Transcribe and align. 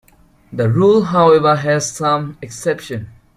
The 0.51 0.67
rule, 0.67 1.03
however, 1.03 1.55
has 1.57 1.91
some 1.91 2.35
exceptions. 2.41 3.07